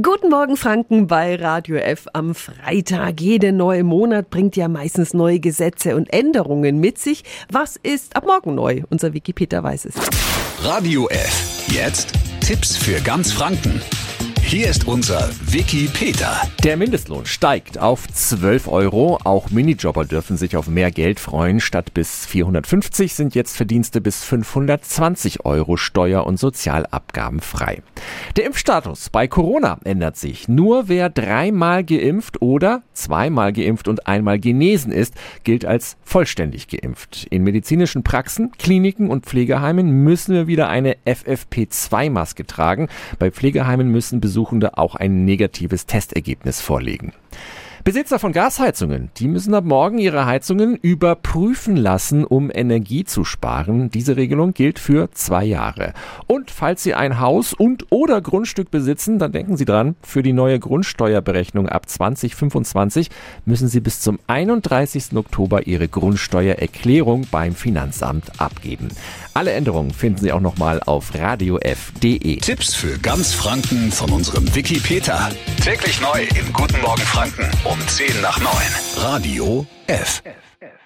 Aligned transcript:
Guten 0.00 0.30
Morgen 0.30 0.56
Franken 0.56 1.06
bei 1.06 1.36
Radio 1.36 1.76
F 1.76 2.06
am 2.14 2.34
Freitag. 2.34 3.20
Jeder 3.20 3.52
neue 3.52 3.84
Monat 3.84 4.30
bringt 4.30 4.56
ja 4.56 4.66
meistens 4.66 5.12
neue 5.12 5.38
Gesetze 5.38 5.96
und 5.96 6.10
Änderungen 6.10 6.80
mit 6.80 6.96
sich. 6.96 7.24
Was 7.50 7.76
ist 7.76 8.16
ab 8.16 8.24
morgen 8.24 8.54
neu? 8.54 8.84
Unser 8.88 9.12
Wikipedia 9.12 9.62
weiß 9.62 9.84
es. 9.84 9.96
Radio 10.62 11.10
F. 11.10 11.66
Jetzt 11.70 12.14
Tipps 12.40 12.74
für 12.74 13.02
ganz 13.02 13.32
Franken. 13.32 13.82
Hier 14.40 14.70
ist 14.70 14.86
unser 14.88 15.28
Wiki 15.42 15.90
Peter. 15.92 16.40
Der 16.64 16.78
Mindestlohn 16.78 17.26
steigt 17.26 17.78
auf 17.78 18.08
12 18.08 18.68
Euro. 18.68 19.18
Auch 19.24 19.50
Minijobber 19.50 20.06
dürfen 20.06 20.38
sich 20.38 20.56
auf 20.56 20.68
mehr 20.68 20.90
Geld 20.90 21.20
freuen. 21.20 21.60
Statt 21.60 21.92
bis 21.92 22.24
450 22.24 23.14
sind 23.14 23.34
jetzt 23.34 23.58
Verdienste 23.58 24.00
bis 24.00 24.24
520 24.24 25.44
Euro 25.44 25.76
steuer- 25.76 26.26
und 26.26 26.38
Sozialabgaben 26.38 27.40
frei. 27.40 27.82
Der 28.36 28.46
Impfstatus 28.46 29.10
bei 29.10 29.26
Corona 29.26 29.78
ändert 29.84 30.16
sich. 30.16 30.48
Nur 30.48 30.88
wer 30.88 31.10
dreimal 31.10 31.84
geimpft 31.84 32.40
oder 32.40 32.82
zweimal 32.92 33.52
geimpft 33.52 33.88
und 33.88 34.06
einmal 34.06 34.38
genesen 34.38 34.92
ist, 34.92 35.14
gilt 35.44 35.64
als 35.64 35.96
vollständig 36.02 36.68
geimpft. 36.68 37.26
In 37.30 37.42
medizinischen 37.42 38.02
Praxen, 38.02 38.52
Kliniken 38.58 39.08
und 39.10 39.26
Pflegeheimen 39.26 39.90
müssen 40.04 40.34
wir 40.34 40.46
wieder 40.46 40.68
eine 40.68 40.96
FFP2-Maske 41.06 42.46
tragen. 42.46 42.88
Bei 43.18 43.30
Pflegeheimen 43.30 43.88
müssen 43.88 44.20
Besuchende 44.20 44.78
auch 44.78 44.94
ein 44.94 45.24
negatives 45.24 45.86
Testergebnis 45.86 46.60
vorlegen. 46.60 47.12
Besitzer 47.84 48.20
von 48.20 48.30
Gasheizungen, 48.30 49.10
die 49.16 49.26
müssen 49.26 49.54
ab 49.54 49.64
morgen 49.64 49.98
ihre 49.98 50.24
Heizungen 50.24 50.76
überprüfen 50.76 51.76
lassen, 51.76 52.24
um 52.24 52.48
Energie 52.54 53.02
zu 53.02 53.24
sparen. 53.24 53.90
Diese 53.90 54.16
Regelung 54.16 54.54
gilt 54.54 54.78
für 54.78 55.10
zwei 55.10 55.44
Jahre. 55.44 55.92
Und 56.28 56.52
falls 56.52 56.84
Sie 56.84 56.94
ein 56.94 57.18
Haus 57.18 57.52
und 57.52 57.86
oder 57.90 58.20
Grundstück 58.20 58.70
besitzen, 58.70 59.18
dann 59.18 59.32
denken 59.32 59.56
Sie 59.56 59.64
dran, 59.64 59.96
für 60.00 60.22
die 60.22 60.32
neue 60.32 60.60
Grundsteuerberechnung 60.60 61.68
ab 61.68 61.88
2025 61.88 63.10
müssen 63.46 63.66
Sie 63.66 63.80
bis 63.80 64.00
zum 64.00 64.20
31. 64.28 65.16
Oktober 65.16 65.66
Ihre 65.66 65.88
Grundsteuererklärung 65.88 67.26
beim 67.32 67.56
Finanzamt 67.56 68.40
abgeben. 68.40 68.90
Alle 69.34 69.50
Änderungen 69.50 69.90
finden 69.90 70.20
Sie 70.20 70.30
auch 70.30 70.40
nochmal 70.40 70.80
auf 70.86 71.18
radiof.de. 71.18 72.36
Tipps 72.36 72.76
für 72.76 72.96
ganz 73.00 73.34
Franken 73.34 73.90
von 73.90 74.10
unserem 74.10 74.54
Wiki 74.54 74.78
Peter. 74.78 75.30
Täglich 75.62 76.00
neu 76.00 76.26
im 76.36 76.52
Guten 76.52 76.80
Morgen 76.80 77.02
Franken 77.02 77.48
um 77.62 77.78
10 77.86 78.20
nach 78.20 78.36
9. 78.40 78.50
Radio 78.96 79.64
F. 79.86 80.20
F, 80.24 80.34
F. 80.58 80.81